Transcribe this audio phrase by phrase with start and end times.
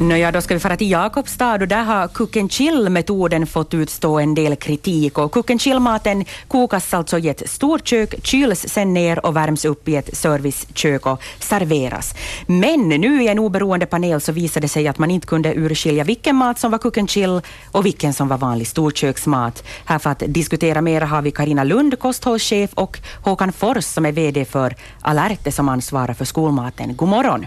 [0.00, 4.18] Nåja, då ska vi fara till Jakobstad och där har cook and chill-metoden fått utstå
[4.18, 5.18] en del kritik.
[5.18, 9.64] Och cook and chill-maten kokas alltså i ett stort kök, kyls sen ner och värms
[9.64, 12.14] upp i ett servicekök och serveras.
[12.46, 16.04] Men nu i en oberoende panel så visade det sig att man inte kunde urskilja
[16.04, 17.40] vilken mat som var cook and chill
[17.72, 19.64] och vilken som var vanlig storköksmat.
[19.84, 24.12] Här för att diskutera mer har vi Karina Lund, kosthållschef och Håkan Fors som är
[24.12, 26.96] VD för Alerte som ansvarar för skolmaten.
[26.96, 27.46] God morgon.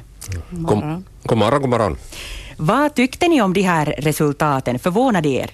[0.49, 1.05] God morgon.
[1.23, 1.97] God morgon, god morgon.
[2.63, 4.79] Vad tyckte ni om de här resultaten?
[4.79, 5.51] Förvånade er?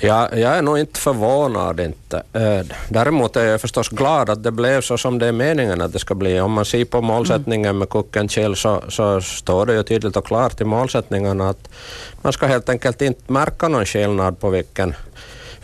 [0.00, 1.80] Ja, jag är nog inte förvånad.
[1.80, 2.22] Inte.
[2.32, 5.92] Eh, däremot är jag förstås glad att det blev så som det är meningen att
[5.92, 6.40] det ska bli.
[6.40, 10.26] Om man ser på målsättningen med Cook Chill så, så står det ju tydligt och
[10.26, 11.68] klart i målsättningarna att
[12.22, 14.94] man ska helt enkelt inte märka någon skillnad på vilken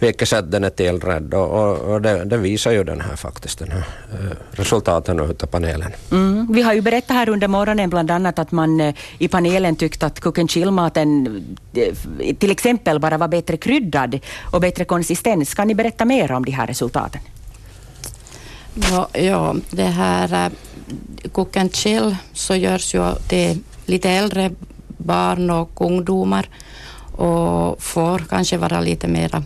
[0.03, 3.59] vilket sätt den är tillredd och, och, och det, det, visar ju den här faktiskt,
[3.59, 5.93] den här, eh, resultaten av panelen.
[6.11, 6.53] Mm.
[6.53, 10.07] Vi har ju berättat här under morgonen bland annat att man eh, i panelen tyckte
[10.07, 11.27] att and chill-maten
[11.75, 14.19] eh, till exempel bara var bättre kryddad
[14.53, 15.55] och bättre konsistens.
[15.55, 17.21] Kan ni berätta mer om de här resultaten?
[18.91, 20.51] Ja, ja det här
[21.33, 24.51] cook and chill så görs ju till lite äldre
[24.99, 26.49] barn och ungdomar
[27.13, 29.43] och får kanske vara lite mera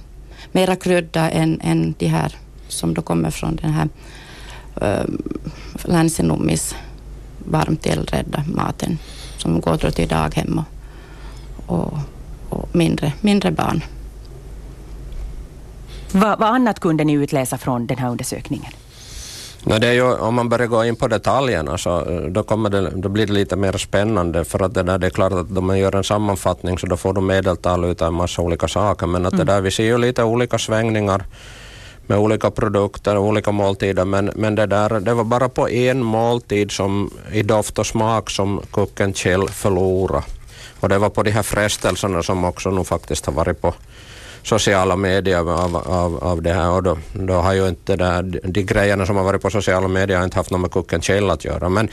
[0.52, 2.36] mera krydda än, än de här
[2.68, 3.88] som då kommer från den här
[4.80, 5.04] äh,
[5.84, 6.74] Länsinummis
[7.38, 8.98] varmt tillredda maten
[9.38, 10.60] som går då till daghem
[11.66, 11.98] och, och,
[12.48, 13.82] och mindre, mindre barn.
[16.12, 18.72] Vad, vad annat kunde ni utläsa från den här undersökningen?
[19.68, 22.70] No, det är ju, om man börjar gå in på detaljerna så eh, då, kommer
[22.70, 25.56] det, då blir det lite mer spännande för att det, där, det är klart att
[25.56, 29.06] om man gör en sammanfattning så då får du medeltal ut en massa olika saker
[29.06, 29.46] men att mm.
[29.46, 31.24] det där, vi ser ju lite olika svängningar
[32.06, 36.02] med olika produkter och olika måltider men, men det, där, det var bara på en
[36.02, 40.24] måltid som, i doft och smak som Cook Chill förlorade
[40.80, 43.74] och det var på de här frestelserna som också nu faktiskt har varit på
[44.46, 48.62] sociala medier av, av, av det här och då, då har ju inte där, de
[48.62, 51.68] grejerna som har varit på sociala medier inte haft något med Cook Chill att göra.
[51.68, 51.88] Men,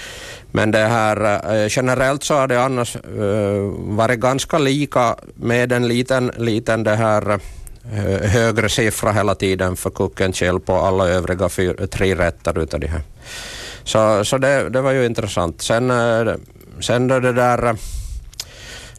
[0.52, 1.18] men det här,
[1.56, 6.96] eh, generellt så har det annars uh, varit ganska lika med en liten, liten det
[6.96, 7.40] här
[7.94, 12.80] eh, högre siffra hela tiden för Cook Chill på alla övriga fyr, tre rätter utav
[12.80, 13.02] de här.
[13.84, 15.62] Så, så det, det var ju intressant.
[15.62, 15.92] Sen,
[16.80, 17.76] sen då det där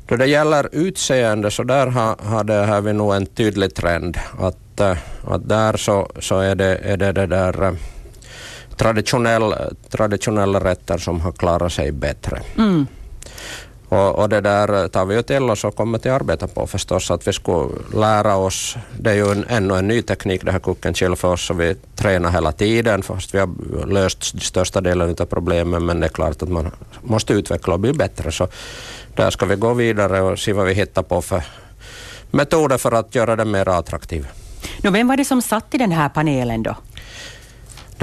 [0.06, 4.18] då det gäller utseende så där har, har, det, har vi nog en tydlig trend
[4.38, 7.72] att, eh, att där så, så är, det, är det, det där eh,
[8.76, 9.54] traditionell,
[9.90, 12.40] traditionella rätter som har klarat sig bättre.
[12.58, 12.86] Mm.
[13.94, 16.48] Och, och, det där eh, tar vi ju till oss och kommer till att arbeta
[16.48, 20.44] på förstås, att vi skulle lära oss, det är ju en, ännu en ny teknik
[20.44, 23.86] det här Cook and Chill för oss, så vi tränar hela tiden fast vi har
[23.86, 26.70] löst största delen av problemen, men det är klart att man
[27.02, 28.32] måste utveckla och bli bättre.
[28.32, 28.48] Så
[29.16, 31.42] där ska vi gå vidare och se vad vi hittar på för
[32.30, 34.26] metoder för att göra det mer attraktivt.
[34.82, 36.76] vem var det som satt i den här panelen då?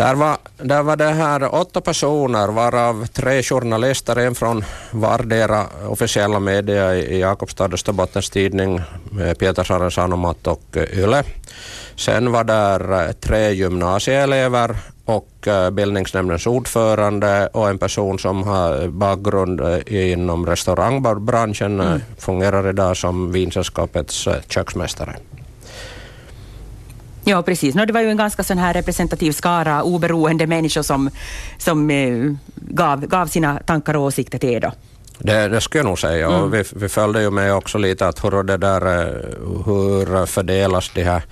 [0.01, 6.39] Där var, där var det här åtta personer, varav tre journalister, en från vardera officiella
[6.39, 8.81] media i Jakobstad, Österbottens Tidning,
[9.39, 11.23] Pietarsaarens Sanomat och Yle.
[11.95, 14.75] Sen var där tre gymnasieelever
[15.05, 22.01] och eh, bildningsnämndens ordförande och en person som har bakgrund eh, inom restaurangbranschen, mm.
[22.17, 25.15] fungerar idag som Vinsällskapets köksmästare.
[27.23, 27.75] Ja, precis.
[27.75, 31.09] No, det var ju en ganska sån här representativ skara oberoende människor som,
[31.57, 34.59] som eh, gav, gav sina tankar och åsikter till er.
[34.59, 34.71] Då.
[35.17, 36.27] Det, det skulle jag nog säga.
[36.27, 36.41] Mm.
[36.41, 38.81] Och vi, vi följde ju med också lite att hur, det där,
[39.65, 41.23] hur fördelas de här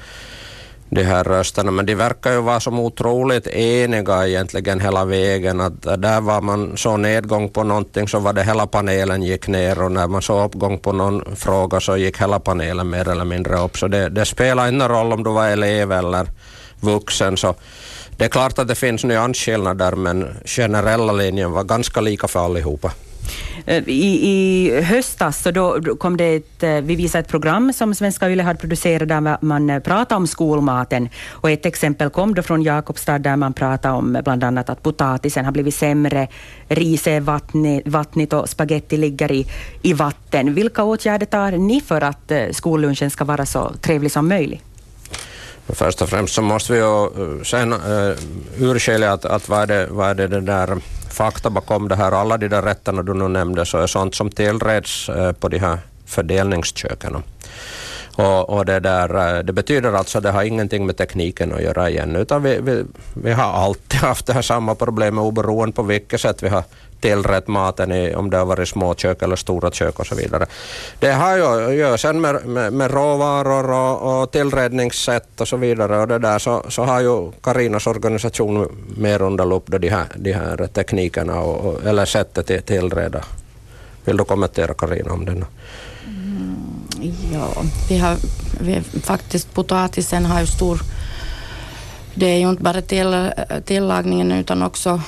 [0.90, 5.62] de här rösterna, men de verkar ju vara som otroligt eniga egentligen hela vägen.
[5.62, 9.82] Att där var man så nedgång på någonting så var det hela panelen gick ner
[9.82, 13.60] och när man såg uppgång på någon fråga så gick hela panelen mer eller mindre
[13.60, 13.78] upp.
[13.78, 16.28] Så det, det spelar ingen roll om du var elev eller
[16.80, 17.38] vuxen.
[17.38, 17.56] Så
[18.18, 22.92] det är klart att det finns nyansskillnader men generella linjen var ganska lika för allihopa.
[23.66, 27.96] Eh, I, I höstas så då kom det ett, eh, vi visade ett program som
[27.96, 31.10] Svenska Yle hade producerat där man eh, pratade om skolmaten.
[31.30, 35.46] Och ett exempel kom då från Jakobstad där man pratade om bland annat att potatisen
[35.46, 36.28] har blivit sämre,
[36.68, 37.20] ris är
[37.90, 39.46] vattnigt och spagetti ligger i,
[39.82, 40.54] i vatten.
[40.54, 44.69] Vilka åtgärder tar ni för att skollunchen ska vara så trevlig som möjligt?
[45.74, 48.16] Först och främst så måste vi ju eh, sen uh,
[48.60, 50.78] urskilja att, att vad, är det, vad är det, det där
[51.10, 54.30] fakta bakom det här, alla de där rätterna du nu nämnde, så är sånt som
[54.30, 57.24] tillreds eh, på de här fördelningsköken.
[58.20, 61.62] Och, och, det, där, eh, det betyder alltså att det har ingenting med tekniken att
[61.62, 62.84] göra igen, utan vi, vi,
[63.14, 66.64] vi har alltid haft det här samma problemet oberoende på vilket sätt vi har
[67.00, 70.46] tillrätt maten i, om det har varit små kök eller stora kök och så vidare.
[71.00, 75.58] Det har ju att göra sen med, med, med råvaror och, och tillredningssätt och så
[75.58, 78.68] vidare och det där så, så har ju Karinas organisation
[78.98, 83.24] mer under lupp de här, de här teknikerna och, och, eller sättet att tillreda.
[84.06, 85.46] Vill du kommentera Karina om den?
[87.34, 88.18] Ja, vi har
[88.60, 90.82] vi, faktiskt potatisen har ju stor
[92.20, 93.32] det är ju inte bara till,
[93.66, 95.02] tillagningen utan också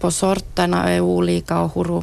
[0.00, 2.02] på sorterna är olika och hur,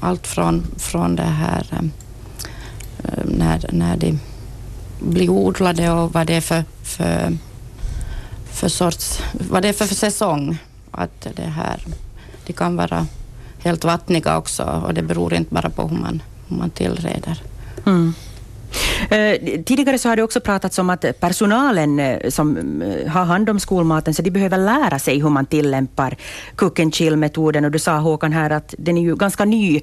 [0.00, 4.20] allt från, från det här eh, när, när de
[5.00, 7.36] blir odlade och vad det är för, för,
[8.44, 10.58] för sorts, vad det är för, för säsong.
[10.90, 11.80] Att det här,
[12.46, 13.06] de kan vara
[13.58, 17.42] helt vattniga också och det beror inte bara på hur man, hur man tillreder.
[17.86, 18.14] Mm.
[19.10, 23.50] Eh, tidigare så har det också pratats om att personalen eh, som eh, har hand
[23.50, 26.16] om skolmaten, så de behöver lära sig hur man tillämpar
[26.56, 27.64] cook and chill-metoden.
[27.64, 29.80] Och du sa Håkan här att den är ju ganska ny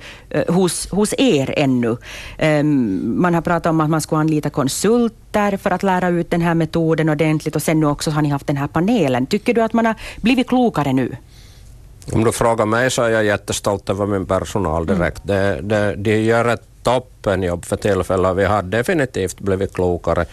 [0.47, 1.97] hos, hos er ännu.
[2.37, 6.41] Ehm, man har pratat om att man ska anlita konsulter för att lära ut den
[6.41, 9.25] här metoden ordentligt och sen nu också har ni haft den här panelen.
[9.25, 11.15] Tycker du att man har blivit klokare nu?
[12.11, 15.29] Om du frågar mig så är jag jättestolt över min personal direkt.
[15.29, 15.67] Mm.
[15.67, 18.35] Det, det, de gör ett toppenjobb för tillfället.
[18.35, 20.25] Vi har definitivt blivit klokare.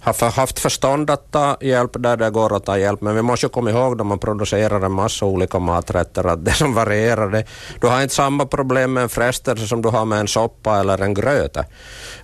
[0.00, 3.48] Har haft förstånd att ta hjälp där det går att ta hjälp, men vi måste
[3.48, 7.44] komma ihåg när man producerar en massa olika maträtter att det som varierar, det,
[7.80, 11.02] du har inte samma problem med en frestelse som du har med en soppa eller
[11.02, 11.64] en gröta.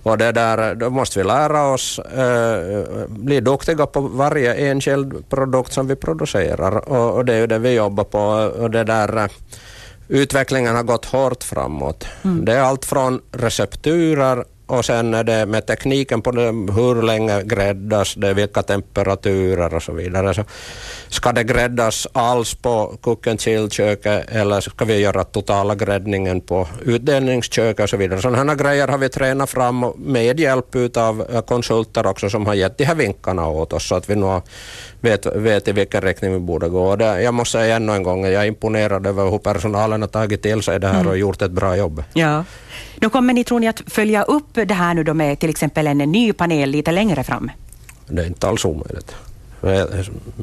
[0.03, 5.73] Och det där, då måste vi lära oss eh, bli duktiga på varje enskild produkt
[5.73, 8.19] som vi producerar och, och det är ju det vi jobbar på.
[8.63, 9.27] Och det där eh,
[10.07, 12.07] utvecklingen har gått hårt framåt.
[12.23, 12.45] Mm.
[12.45, 17.43] Det är allt från recepturer och sen är det med tekniken på det, hur länge
[17.43, 20.33] gräddas det, vilka temperaturer och så vidare.
[20.33, 20.43] Så
[21.09, 22.97] ska det gräddas alls på
[23.39, 28.21] chill-köket eller ska vi göra totala gräddningen på utdelningsköket och så vidare.
[28.21, 32.77] Sådana här grejer har vi tränat fram med hjälp av konsulter också som har gett
[32.77, 34.41] de här vinkarna åt oss så att vi nu
[35.05, 36.95] vet, vet i vilken riktning vi borde gå.
[36.95, 40.41] Det, jag måste säga ännu en gång, jag är imponerad över hur personalen har tagit
[40.41, 41.07] till sig det här mm.
[41.07, 42.03] och gjort ett bra jobb.
[42.13, 42.43] Ja.
[42.95, 45.87] Nu kommer ni, tror ni, att följa upp det här nu då med till exempel
[45.87, 47.51] en ny panel lite längre fram?
[48.07, 49.15] Det är inte alls omöjligt.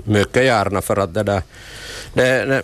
[0.04, 1.42] Mycket gärna för att det där...
[2.14, 2.62] Det, det,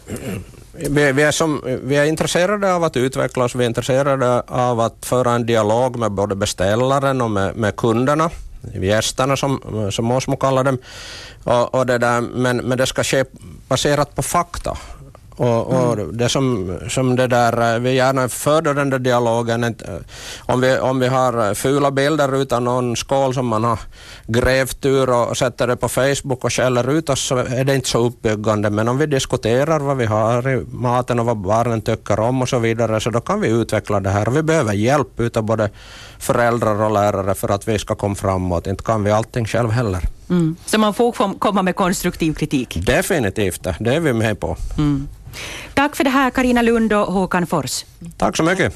[0.91, 5.07] vi, vi, är som, vi är intresserade av att utvecklas, vi är intresserade av att
[5.07, 8.31] föra en dialog med både beställaren och med, med kunderna
[8.75, 10.79] gästerna som, som Osmo kallar dem.
[11.45, 13.25] Och, och det där, men, men det ska ske
[13.69, 14.79] baserat på fakta.
[15.39, 16.17] Och, och mm.
[16.17, 19.77] det som, som det där, vi gärna för den där dialogen.
[20.47, 23.79] Om vi, om vi har fula bilder utan någon skål som man har
[24.27, 27.89] grävt ur och sätter det på Facebook och skäller ut oss så är det inte
[27.89, 28.71] så uppbyggande.
[28.71, 32.49] Men om vi diskuterar vad vi har i maten och vad barnen tycker om och
[32.49, 34.27] så vidare så då kan vi utveckla det här.
[34.27, 35.71] Vi behöver hjälp utav både
[36.19, 38.67] föräldrar och lärare för att vi ska komma framåt.
[38.67, 40.18] Inte kan vi allting själv heller.
[40.31, 40.57] Mm.
[40.67, 42.79] Så man får komma med konstruktiv kritik?
[42.87, 44.57] Definitivt, det är vi med på.
[44.79, 45.09] Mm.
[45.75, 47.85] Tack för det här Karina Lund och Håkan Fors.
[48.17, 48.75] Tack så mycket.